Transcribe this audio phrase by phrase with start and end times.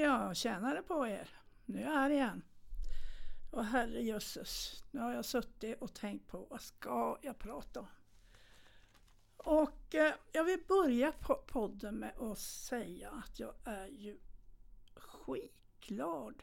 [0.00, 1.28] Ja, tjänare på er.
[1.66, 2.42] Nu är jag här igen.
[3.50, 7.86] Och herrejösses, nu har jag suttit och tänkt på vad ska jag prata om?
[9.36, 11.12] Och eh, jag vill börja
[11.46, 14.18] podden med att säga att jag är ju
[14.94, 16.42] skitglad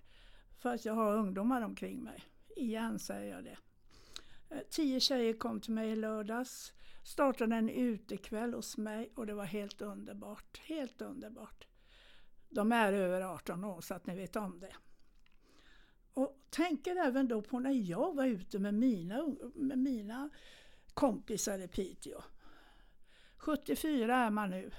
[0.57, 2.23] för att jag har ungdomar omkring mig.
[2.55, 3.57] Igen säger jag det.
[4.49, 9.33] Eh, tio tjejer kom till mig i lördags, startade en utekväll hos mig och det
[9.33, 10.57] var helt underbart.
[10.57, 11.67] Helt underbart.
[12.49, 14.75] De är över 18 år så att ni vet om det.
[16.13, 20.29] Och tänker även då på när jag var ute med mina, med mina
[20.93, 22.21] kompisar i Piteå.
[23.37, 24.71] 74 är man nu.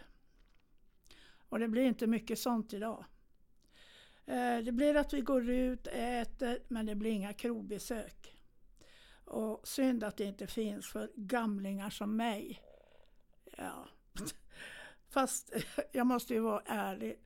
[1.49, 3.05] Och det blir inte mycket sånt idag.
[4.27, 8.37] Eh, det blir att vi går ut, äter, men det blir inga krogbesök.
[9.25, 12.63] Och synd att det inte finns för gamlingar som mig.
[13.57, 13.89] Ja.
[15.09, 15.63] Fast eh,
[15.93, 17.26] jag måste ju vara ärlig.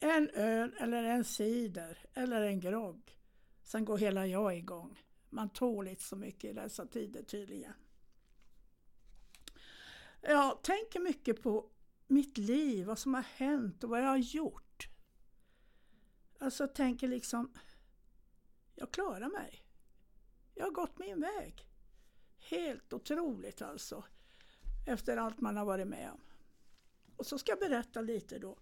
[0.00, 3.18] En öl eller en cider eller en grogg.
[3.62, 5.02] Sen går hela jag igång.
[5.28, 7.72] Man tål inte så mycket i dessa tider tydligen.
[10.20, 11.70] Jag tänker mycket på
[12.06, 14.88] mitt liv, vad som har hänt och vad jag har gjort.
[16.38, 17.52] Alltså tänker liksom,
[18.74, 19.64] jag klarar mig.
[20.54, 21.66] Jag har gått min väg.
[22.38, 24.04] Helt otroligt alltså.
[24.86, 26.20] Efter allt man har varit med om.
[27.16, 28.58] Och så ska jag berätta lite då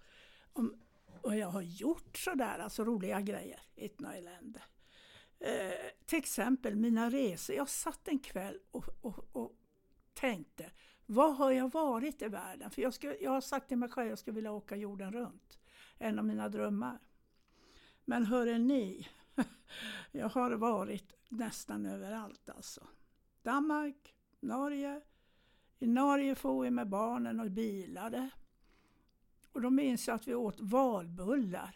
[0.53, 0.83] om
[1.23, 3.61] och jag har gjort sådär, alltså roliga grejer.
[3.77, 4.63] Ett elände.
[5.41, 7.57] Eh, till exempel mina resor.
[7.57, 9.53] Jag satt en kväll och, och, och
[10.15, 10.71] tänkte,
[11.07, 12.71] vad har jag varit i världen?
[12.71, 15.13] För jag, ska, jag har sagt till mig själv att jag skulle vilja åka jorden
[15.13, 15.59] runt.
[15.99, 16.99] En av mina drömmar.
[18.05, 19.09] Men hörde ni,
[20.13, 22.87] jag har varit nästan överallt alltså.
[23.43, 25.01] Danmark, Norge.
[25.79, 28.31] I Norge for vi med barnen och bilade.
[29.59, 31.75] Och då minns jag att vi åt valbullar.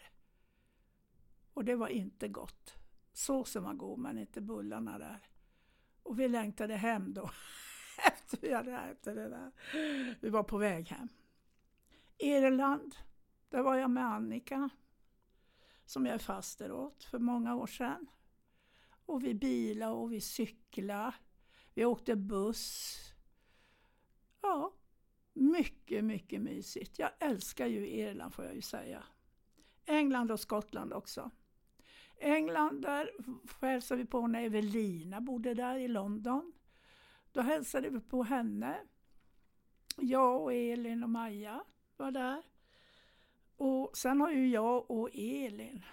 [1.53, 2.73] Och det var inte gott.
[3.13, 5.27] Såsen var god men inte bullarna där.
[6.03, 7.31] Och vi längtade hem då.
[7.97, 9.51] efter vi hade ätit det där.
[10.21, 11.07] Vi var på väg hem.
[12.17, 12.95] Irland,
[13.49, 14.69] där var jag med Annika.
[15.85, 18.07] Som jag är faster åt för många år sedan.
[19.05, 21.13] Och vi bilade och vi cyklade.
[21.73, 22.97] Vi åkte buss.
[24.41, 24.73] Ja,
[25.33, 26.99] mycket, mycket mysigt.
[26.99, 29.03] Jag älskar ju Irland får jag ju säga.
[29.85, 31.31] England och Skottland också.
[32.19, 33.09] England, där
[33.61, 36.53] hälsade vi på när Evelina bodde där i London.
[37.31, 38.77] Då hälsade vi på henne.
[39.97, 41.63] Jag och Elin och Maja
[41.97, 42.43] var där.
[43.55, 45.85] Och sen har ju jag och Elin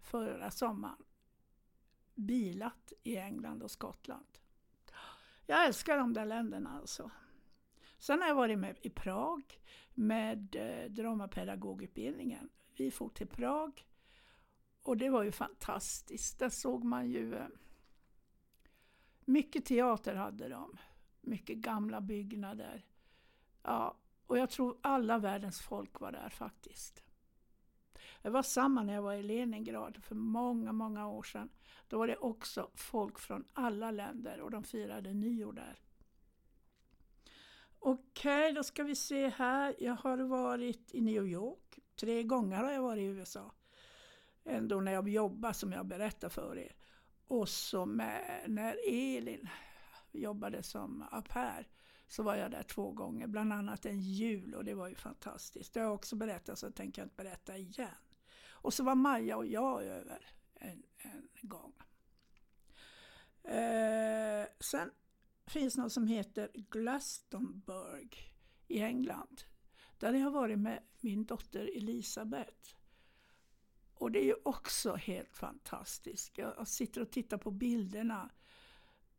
[0.00, 1.04] förra sommaren
[2.14, 4.26] bilat i England och Skottland.
[5.46, 7.10] Jag älskar de där länderna alltså.
[8.02, 9.60] Sen har jag varit med i Prag
[9.94, 12.48] med eh, dramapedagogutbildningen.
[12.76, 13.86] Vi for till Prag
[14.82, 16.38] och det var ju fantastiskt.
[16.38, 17.46] Där såg man ju eh,
[19.24, 20.78] mycket teater hade de.
[21.20, 22.86] Mycket gamla byggnader.
[23.62, 23.96] Ja,
[24.26, 27.04] och jag tror alla världens folk var där faktiskt.
[28.22, 31.48] Det var samma när jag var i Leningrad för många, många år sedan.
[31.88, 35.78] Då var det också folk från alla länder och de firade nyår där.
[37.84, 39.74] Okej, okay, då ska vi se här.
[39.78, 41.78] Jag har varit i New York.
[42.00, 43.52] Tre gånger har jag varit i USA.
[44.44, 46.76] Ändå när jag jobbade som jag berättade för er.
[47.26, 49.48] Och så med, eh, när Elin
[50.12, 51.68] jobbade som au pair
[52.06, 55.74] så var jag där två gånger, bland annat en jul och det var ju fantastiskt.
[55.74, 57.88] Det har jag också berättat så tänker jag inte berätta igen.
[58.50, 61.72] Och så var Maja och jag över en, en gång.
[63.44, 64.90] Eh, sen
[65.46, 68.08] finns något som heter Glastonbury
[68.68, 69.42] i England.
[69.98, 72.74] Där har jag varit med min dotter Elisabeth.
[73.94, 76.38] Och det är ju också helt fantastiskt.
[76.38, 78.30] Jag sitter och tittar på bilderna.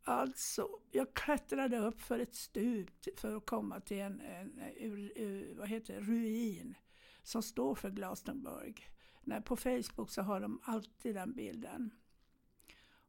[0.02, 5.68] Alltså, jag klättrade upp för ett stup för att komma till en, en, en vad
[5.68, 6.74] heter det, ruin
[7.22, 8.74] som står för Glastonbury.
[9.22, 11.90] När på Facebook så har de alltid den bilden.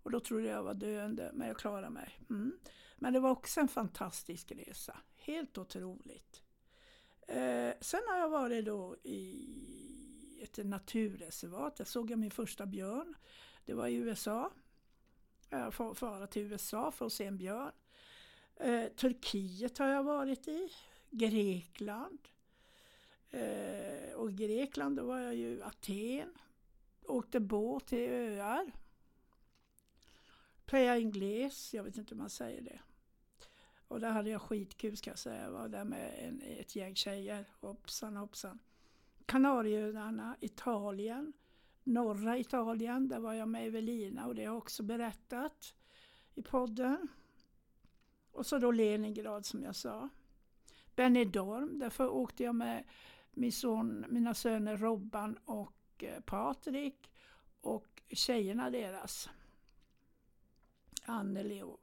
[0.06, 2.19] Och då trodde jag var döende, men jag klarade mig.
[2.30, 2.60] Mm.
[2.96, 4.98] Men det var också en fantastisk resa.
[5.16, 6.42] Helt otroligt.
[7.28, 11.75] Eh, sen har jag varit då i ett naturreservat.
[11.75, 13.16] Där såg jag min första björn.
[13.66, 14.52] Det var i USA.
[15.50, 17.72] Jag får fara till USA för att se en björn.
[18.56, 20.69] Eh, Turkiet har jag varit i.
[21.10, 22.19] Grekland.
[23.30, 26.34] Eh, och i Grekland då var jag ju Aten.
[27.07, 28.84] Åkte båt till öar.
[30.65, 32.79] Playa Ingles, jag vet inte hur man säger det.
[33.88, 35.44] Och där hade jag skitkul ska jag säga.
[35.44, 37.45] Jag var där med en, ett gäng tjejer.
[37.59, 38.59] Hoppsan hoppsan.
[39.25, 41.33] Kanarieöarna, Italien.
[41.83, 45.75] norra Italien, där var jag med Evelina och det har jag också berättat
[46.35, 47.07] i podden.
[48.31, 50.09] Och så då Leningrad som jag sa.
[50.95, 52.83] Benidorm, därför åkte jag med
[53.31, 57.11] min son, mina söner Robban och eh, Patrik
[57.61, 59.29] och tjejerna deras.
[61.06, 61.81] Anneli och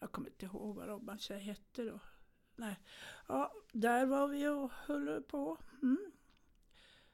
[0.00, 2.00] jag kommer inte ihåg vad Robbans tjej hette då.
[2.56, 2.80] Nej.
[3.28, 5.58] Ja, där var vi och höll på.
[5.82, 6.12] Mm.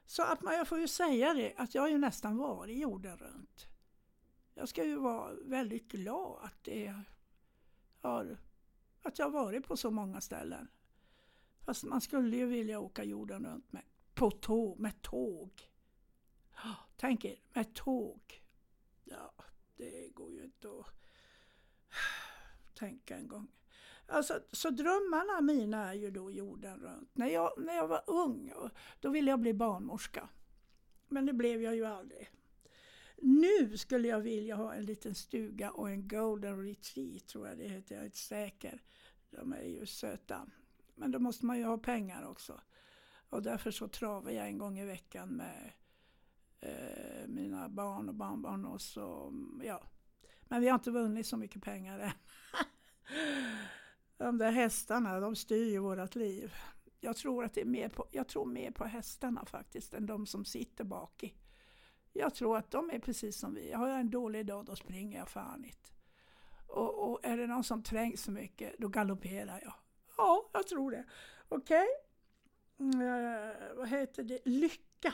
[0.05, 3.17] Så att man, jag får ju säga det, att jag har ju nästan varit jorden
[3.17, 3.67] runt.
[4.53, 6.95] Jag ska ju vara väldigt glad att, det
[8.01, 8.37] har,
[9.01, 10.67] att jag har varit på så många ställen.
[11.65, 15.69] Fast man skulle ju vilja åka jorden runt med, på tåg, med tåg.
[16.97, 18.43] Tänk er, med tåg.
[19.03, 19.33] Ja,
[19.75, 21.00] det går ju inte att
[22.73, 23.47] tänka en gång.
[24.07, 27.09] Alltså, så drömmarna mina är ju då jorden runt.
[27.13, 28.53] När jag, när jag var ung,
[28.99, 30.29] då ville jag bli barnmorska.
[31.07, 32.29] Men det blev jag ju aldrig.
[33.17, 37.67] Nu skulle jag vilja ha en liten stuga och en golden retreat, tror jag det
[37.67, 37.95] heter.
[37.95, 38.81] Jag är inte säker.
[39.29, 40.47] De är ju söta.
[40.95, 42.61] Men då måste man ju ha pengar också.
[43.29, 45.71] Och därför så travar jag en gång i veckan med
[46.59, 48.65] eh, mina barn och barnbarn.
[48.65, 49.33] Och så,
[49.63, 49.90] ja.
[50.51, 52.11] Men vi har inte vunnit så mycket pengar än.
[54.17, 56.53] De där hästarna, de styr ju vårt liv.
[56.99, 60.25] Jag tror, att det är mer på, jag tror mer på hästarna faktiskt än de
[60.25, 61.33] som sitter bak i.
[62.13, 63.71] Jag tror att de är precis som vi.
[63.71, 65.89] Har jag en dålig dag, då springer jag fan inte.
[66.67, 69.73] Och, och är det någon som trängs så mycket, då galopperar jag.
[70.17, 71.05] Ja, jag tror det.
[71.49, 71.87] Okej.
[72.77, 73.01] Okay.
[73.01, 74.39] Uh, vad heter det?
[74.45, 75.13] Lycka.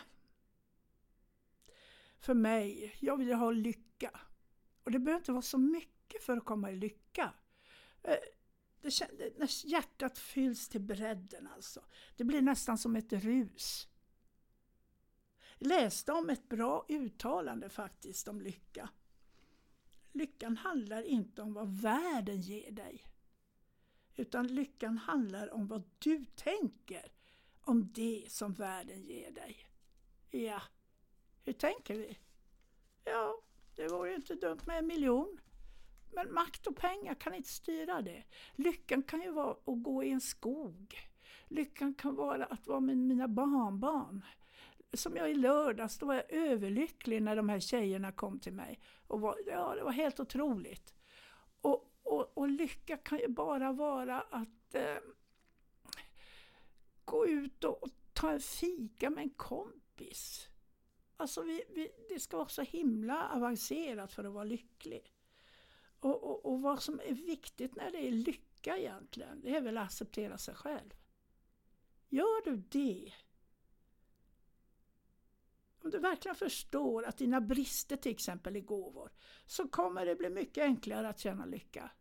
[2.20, 4.20] För mig, jag vill ha lycka.
[4.88, 7.34] Och det behöver inte vara så mycket för att komma i lycka.
[8.04, 8.16] Eh,
[8.82, 11.86] det, det, när hjärtat fylls till bredden alltså.
[12.16, 13.88] Det blir nästan som ett rus.
[15.58, 18.90] Jag läste om ett bra uttalande faktiskt om lycka.
[20.12, 23.04] Lyckan handlar inte om vad världen ger dig.
[24.16, 27.12] Utan lyckan handlar om vad du tänker
[27.62, 29.68] om det som världen ger dig.
[30.30, 30.62] Ja,
[31.44, 32.18] hur tänker vi?
[33.04, 33.42] Ja,
[33.78, 35.40] det vore inte dumt med en miljon.
[36.12, 38.24] Men makt och pengar kan inte styra det.
[38.56, 40.96] Lyckan kan ju vara att gå i en skog.
[41.48, 44.26] Lyckan kan vara att vara med mina barnbarn.
[44.94, 48.80] Som jag i lördags, då var jag överlycklig när de här tjejerna kom till mig.
[49.08, 50.94] Och var, ja, det var helt otroligt.
[51.62, 54.98] Och, och, och lycka kan ju bara vara att eh,
[57.06, 60.50] gå ut och ta en fika med en kompis.
[61.18, 65.14] Alltså vi, vi, det ska vara så himla avancerat för att vara lycklig.
[66.00, 69.78] Och, och, och, vad som är viktigt när det är lycka egentligen, det är väl
[69.78, 70.94] att acceptera sig själv.
[72.10, 73.14] Gör du det,
[75.84, 79.12] om du verkligen förstår att dina brister till exempel är gåvor,
[79.46, 81.92] så kommer det bli mycket enklare att känna lycka.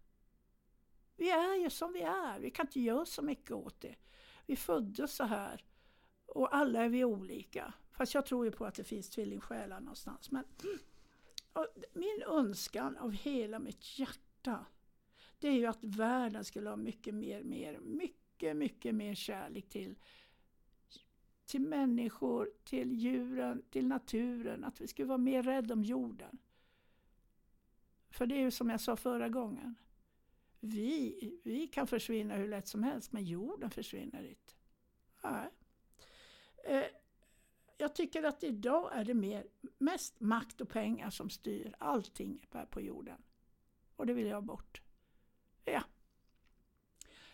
[1.16, 3.96] Vi är ju som vi är, vi kan inte göra så mycket åt det.
[4.46, 5.64] Vi föddes så här
[6.26, 7.74] och alla är vi olika.
[7.96, 10.30] Fast jag tror ju på att det finns tvillingsjälar någonstans.
[10.30, 10.78] Men mm,
[11.92, 14.66] min önskan av hela mitt hjärta,
[15.38, 19.94] det är ju att världen skulle ha mycket mer, mer, mycket, mycket mer kärlek till,
[21.46, 24.64] till människor, till djuren, till naturen.
[24.64, 26.38] Att vi skulle vara mer rädda om jorden.
[28.10, 29.74] För det är ju som jag sa förra gången.
[30.60, 34.54] Vi, vi kan försvinna hur lätt som helst, men jorden försvinner inte.
[35.22, 35.50] Nej.
[36.64, 36.86] Eh,
[37.76, 39.46] jag tycker att idag är det mer,
[39.78, 43.22] mest makt och pengar som styr allting här på jorden.
[43.96, 44.82] Och det vill jag ha bort.
[45.64, 45.82] Ja.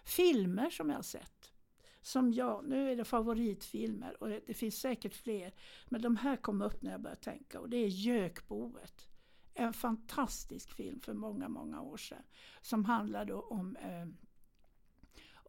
[0.04, 1.52] Filmer som jag har sett.
[2.00, 5.54] Som jag, nu är det favoritfilmer och det finns säkert fler.
[5.88, 9.08] Men de här kom upp när jag började tänka och det är Gökboet.
[9.54, 12.22] En fantastisk film för många, många år sedan.
[12.60, 14.06] Som handlar då om eh,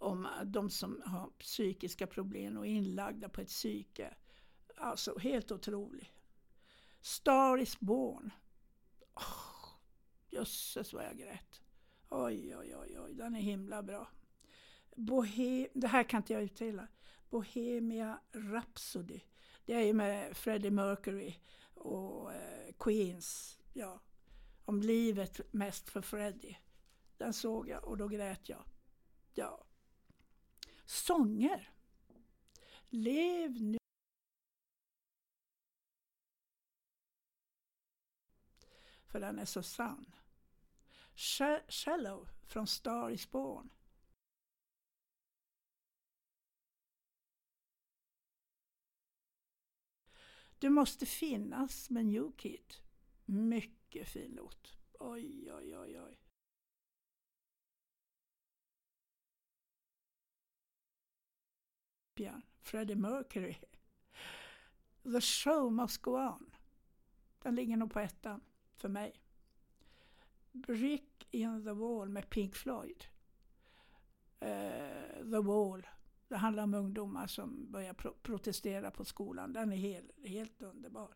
[0.04, 4.14] om de som har psykiska problem och är inlagda på ett psyke.
[4.76, 6.14] Alltså helt otrolig.
[7.02, 8.32] Star is born.
[9.16, 9.80] Oh,
[10.30, 11.62] jösses vad jag grät.
[12.10, 14.08] Oj, oj, oj, oj, den är himla bra.
[14.96, 16.88] Bohem, det här kan inte jag uttala.
[17.30, 19.20] Bohemia Rhapsody.
[19.66, 21.36] Det är ju med Freddie Mercury
[21.74, 23.60] och eh, Queens.
[23.74, 24.02] Ja,
[24.66, 26.58] om livet mest för Freddie.
[27.18, 28.64] Den såg jag och då grät jag.
[29.34, 29.64] Ja.
[30.86, 31.70] Sånger.
[32.90, 33.78] Lev nu.
[39.14, 40.16] För den är så sann.
[41.68, 43.70] Shallow från Star is Born.
[50.60, 52.74] Du måste finnas med New Kid.
[53.26, 54.78] Mycket fin låt.
[55.00, 56.20] Oj, oj, oj, oj.
[62.62, 63.58] Freddie Mercury.
[65.04, 66.56] The show must go on.
[67.40, 68.42] Den ligger nog på ettan
[68.84, 69.22] för mig.
[70.52, 73.06] Brick in the wall med Pink Floyd.
[74.42, 75.88] Uh, the Wall.
[76.28, 79.54] Det handlar om ungdomar som börjar pro protestera på skolan.
[79.54, 81.16] Den är helt, helt underbar.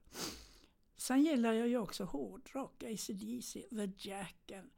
[0.96, 4.70] Sen gillar jag ju också hårdrock, ACDC, The Jack, and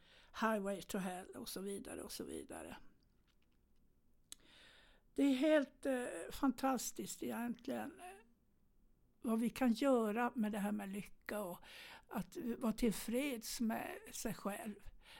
[0.41, 2.77] Highway to Hell och så vidare och så vidare.
[5.15, 7.91] Det är helt eh, fantastiskt egentligen
[9.21, 11.59] vad vi kan göra med det här med lycka och
[12.07, 14.75] att vara tillfreds med sig själv.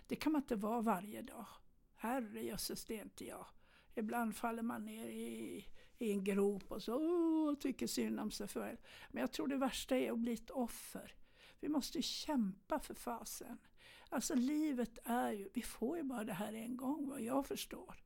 [0.08, 1.46] Det kan man inte vara varje dag.
[1.96, 3.46] Herrejösses, det är inte jag.
[3.96, 5.66] Ibland faller man ner i,
[5.98, 8.78] i en grop och så oh, tycker synd om sig själv.
[9.12, 11.16] Men jag tror det värsta är att bli ett offer.
[11.60, 13.58] Vi måste kämpa för fasen.
[14.10, 18.04] Alltså livet är ju, vi får ju bara det här en gång vad jag förstår.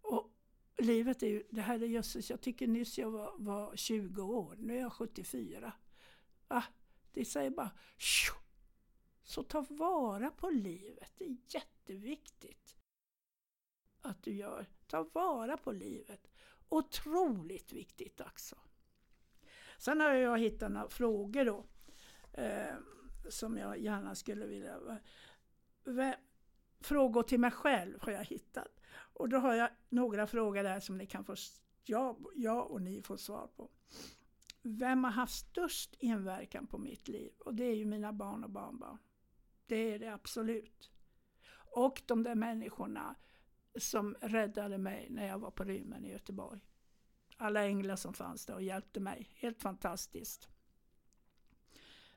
[0.00, 0.37] Och
[0.78, 4.56] livet är ju, det här är jösses, jag tycker nyss jag var, var 20 år,
[4.58, 5.72] nu är jag 74.
[6.48, 6.62] Ah,
[7.12, 8.34] det säger bara Tjo!
[9.22, 12.76] Så ta vara på livet, det är jätteviktigt
[14.00, 14.66] att du gör.
[14.86, 16.30] Ta vara på livet.
[16.68, 18.56] Otroligt viktigt också.
[19.78, 21.66] Sen har jag hittat några frågor då.
[22.32, 22.74] Eh,
[23.28, 25.00] som jag gärna skulle vilja...
[26.80, 28.77] Frågor till mig själv har jag hittat.
[29.18, 31.34] Och då har jag några frågor där som ni kan få,
[31.84, 33.70] ja, ja och ni får svar på.
[34.62, 37.32] Vem har haft störst inverkan på mitt liv?
[37.38, 38.98] Och det är ju mina barn och barnbarn.
[39.66, 40.90] Det är det absolut.
[41.74, 43.14] Och de där människorna
[43.78, 46.60] som räddade mig när jag var på rymmen i Göteborg.
[47.36, 49.28] Alla änglar som fanns där och hjälpte mig.
[49.34, 50.48] Helt fantastiskt.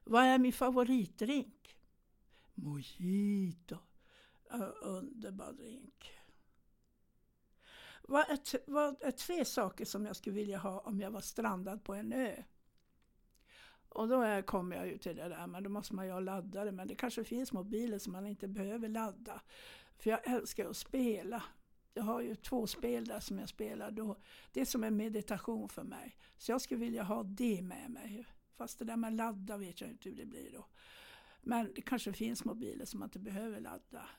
[0.04, 1.78] Vad är min favoritdrink?
[2.54, 3.78] Mojito.
[4.82, 6.21] underbar drink.
[8.02, 11.84] Vad är, vad är tre saker som jag skulle vilja ha om jag var strandad
[11.84, 12.44] på en ö?
[13.90, 16.72] Och då kommer jag ju till det där, men då måste man ju ha laddare.
[16.72, 19.42] Men det kanske finns mobiler som man inte behöver ladda.
[19.98, 21.44] För jag älskar att spela.
[21.94, 23.92] Jag har ju två spel där som jag spelar.
[23.92, 24.16] Då.
[24.52, 26.18] Det är som en meditation för mig.
[26.38, 28.26] Så jag skulle vilja ha det med mig.
[28.56, 30.66] Fast det där med ladda vet jag inte hur det blir då.
[31.42, 34.10] Men det kanske finns mobiler som man inte behöver ladda.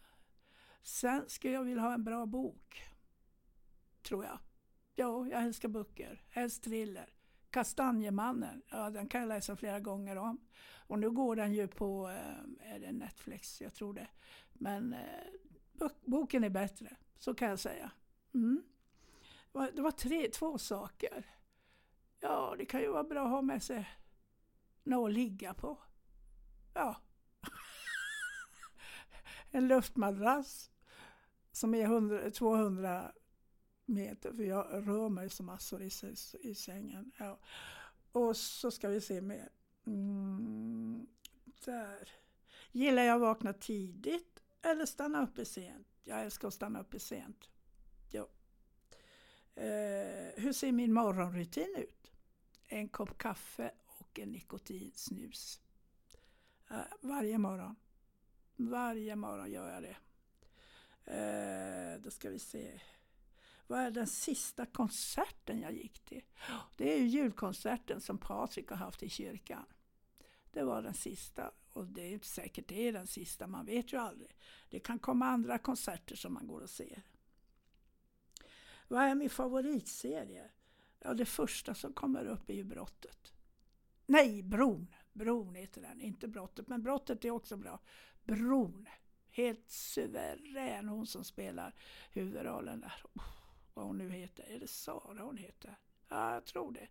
[0.82, 2.82] Sen skulle jag vilja ha en bra bok.
[4.02, 4.38] Tror jag.
[4.94, 6.24] Ja, jag älskar böcker.
[6.28, 7.12] Helst thriller.
[7.50, 10.40] Kastanjemannen, ja den kan jag läsa flera gånger om.
[10.86, 13.60] Och nu går den ju på, eh, är det Netflix?
[13.60, 14.08] Jag tror det.
[14.52, 17.90] Men eh, boken är bättre, så kan jag säga.
[18.34, 18.62] Mm.
[19.52, 21.26] Det var tre, två saker.
[22.20, 23.88] Ja, det kan ju vara bra att ha med sig
[24.82, 25.78] något att ligga på.
[26.74, 26.96] Ja.
[29.50, 30.70] en luftmadrass
[31.52, 33.12] som är 100, 200
[33.84, 35.90] meter, för jag rör mig så massor i,
[36.40, 37.12] i sängen.
[37.18, 37.38] Ja.
[38.12, 39.48] Och så ska vi se mer.
[39.86, 41.06] Mm,
[41.64, 42.08] där.
[42.72, 45.86] Gillar jag att vakna tidigt eller stanna uppe sent?
[46.04, 47.50] Jag älskar att stanna uppe sent.
[48.10, 48.28] Ja.
[49.54, 52.12] Eh, hur ser min morgonrutin ut?
[52.68, 55.60] En kopp kaffe och en nikotinsnus.
[56.70, 57.76] Eh, varje morgon.
[58.56, 59.96] Varje morgon gör jag det.
[61.04, 62.80] Eh, då ska vi se.
[63.66, 66.24] Vad är den sista konserten jag gick till?
[66.76, 69.64] Det är ju julkonserten som Patrik har haft i kyrkan.
[70.50, 73.92] Det var den sista och det är inte säkert det är den sista, man vet
[73.92, 74.36] ju aldrig.
[74.70, 77.02] Det kan komma andra konserter som man går och ser.
[78.88, 80.50] Vad är min favoritserie?
[80.98, 83.32] Ja, det första som kommer upp är ju Brottet.
[84.06, 84.94] Nej, Bron.
[85.12, 87.80] Bron heter den, inte Brottet, men Brottet är också bra.
[88.22, 88.88] Bron.
[89.30, 91.74] Helt suverän, hon som spelar
[92.10, 93.04] huvudrollen där.
[93.14, 93.41] Oh
[93.74, 94.44] vad hon nu heter.
[94.44, 95.78] Är det Sara hon heter?
[96.08, 96.88] Ja, jag tror det.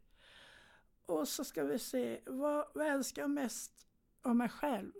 [1.05, 3.87] Och så ska vi se, vad, vad älskar jag mest
[4.21, 4.91] av mig själv?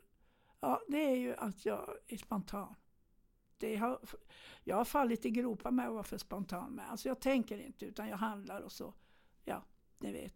[0.60, 2.76] Ja, det är ju att jag är spontan.
[3.58, 4.00] Det har,
[4.64, 6.92] jag har fallit i gropar med att vara för spontan med.
[6.92, 8.94] Alltså jag tänker inte utan jag handlar och så,
[9.46, 9.66] ja,
[9.98, 10.36] ni vet.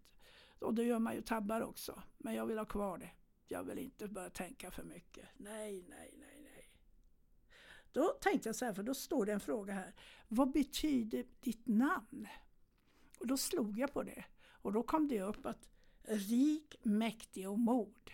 [0.60, 2.02] Och då gör man ju tabbar också.
[2.18, 3.12] Men jag vill ha kvar det.
[3.48, 5.28] Jag vill inte börja tänka för mycket.
[5.38, 6.15] Nej, nej, nej, nej.
[7.96, 9.94] Då tänkte jag så här, för då står det en fråga här.
[10.28, 12.28] Vad betyder ditt namn?
[13.20, 14.26] Och då slog jag på det.
[14.48, 15.70] Och då kom det upp att
[16.04, 18.12] rik, mäktig och mod.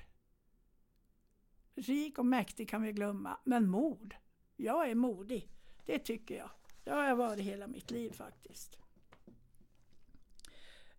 [1.76, 4.16] Rik och mäktig kan vi glömma, men mod.
[4.56, 5.50] Jag är modig,
[5.86, 6.50] det tycker jag.
[6.84, 8.80] Det har jag varit hela mitt liv faktiskt.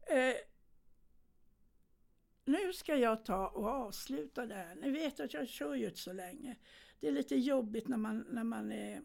[0.03, 0.35] Eh,
[2.45, 4.75] nu ska jag ta och avsluta det här.
[4.75, 6.57] Ni vet att jag kör ju inte så länge.
[7.03, 9.03] Det är lite jobbigt när man, när man är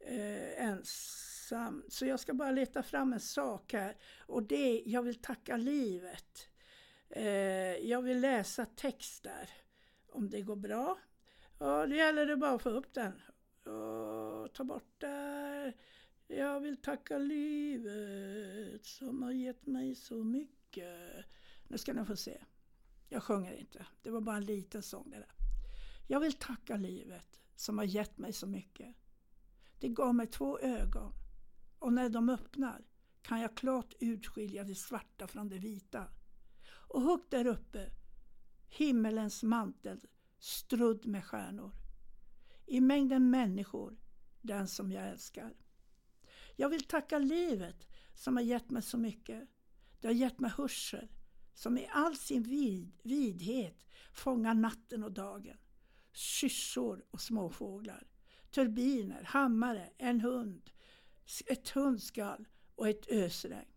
[0.00, 1.84] eh, ensam.
[1.88, 3.96] Så jag ska bara leta fram en sak här.
[4.26, 6.48] Och det är, jag vill tacka livet.
[7.10, 9.50] Eh, jag vill läsa text där.
[10.08, 10.98] Om det går bra.
[11.58, 13.12] Ja, det gäller det bara att få upp den.
[13.72, 15.76] Och ta bort där.
[16.26, 21.24] Jag vill tacka livet som har gett mig så mycket.
[21.68, 22.38] Nu ska ni få se.
[23.08, 23.86] Jag sjunger inte.
[24.02, 25.38] Det var bara en liten sång det där.
[26.10, 28.96] Jag vill tacka livet som har gett mig så mycket.
[29.78, 31.12] Det gav mig två ögon
[31.78, 32.84] och när de öppnar
[33.22, 36.08] kan jag klart utskilja det svarta från det vita.
[36.70, 37.90] Och högt där uppe,
[38.68, 40.00] himmelens mantel
[40.38, 41.72] strudd med stjärnor.
[42.66, 43.96] I mängden människor,
[44.40, 45.56] den som jag älskar.
[46.56, 49.48] Jag vill tacka livet som har gett mig så mycket.
[50.00, 51.08] Det har gett mig hörsel
[51.54, 55.56] som i all sin vid, vidhet fångar natten och dagen
[56.12, 58.06] syssor och småfåglar,
[58.50, 60.70] turbiner, hammare, en hund,
[61.46, 63.72] ett hundskall och ett ösregn.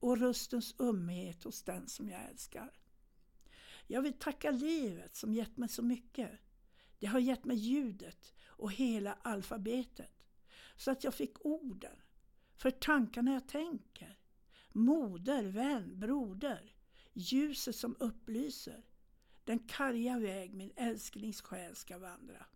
[0.00, 2.72] Och röstens ömhet hos den som jag älskar.
[3.86, 6.30] Jag vill tacka livet som gett mig så mycket.
[6.98, 10.24] Det har gett mig ljudet och hela alfabetet.
[10.76, 11.96] Så att jag fick orden.
[12.56, 14.18] För tankarna jag tänker.
[14.72, 16.74] Moder, vän, broder.
[17.12, 18.84] Ljuset som upplyser.
[19.48, 22.46] Den karga väg min älsklings själ ska vandra.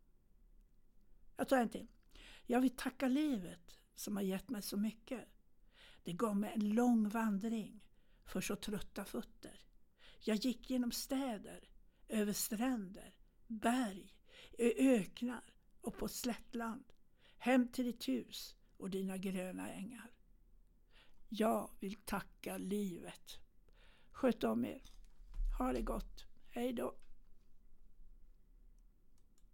[1.36, 1.88] Jag tar en till.
[2.46, 5.28] Jag vill tacka livet som har gett mig så mycket.
[6.02, 7.84] Det gav mig en lång vandring
[8.24, 9.60] för så trötta fötter.
[10.20, 11.68] Jag gick genom städer,
[12.08, 13.14] över stränder,
[13.46, 14.14] berg,
[14.58, 16.84] i öknar och på slättland.
[17.38, 20.10] Hem till ditt hus och dina gröna ängar.
[21.28, 23.38] Jag vill tacka livet.
[24.10, 24.82] Sköt om er.
[25.58, 26.31] Ha det gott.
[26.54, 26.94] Hej då.